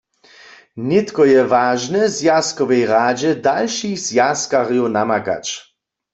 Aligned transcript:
Nětko 0.89 1.21
je 1.33 1.41
wažne, 1.53 2.01
w 2.07 2.13
Zwjazkowej 2.17 2.83
radźe 2.93 3.31
dalšich 3.45 3.99
zwjazkarjow 4.07 4.87
namakać. 4.97 5.47